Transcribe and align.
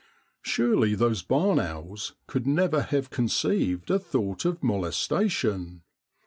Surely 0.41 0.95
those 0.95 1.21
barn 1.21 1.59
owls 1.59 2.15
could 2.25 2.47
never 2.47 2.81
have 2.81 3.11
con 3.11 3.27
ceived 3.27 3.91
a 3.91 3.99
thought 3.99 4.45
of 4.45 4.63
molestation. 4.63 5.83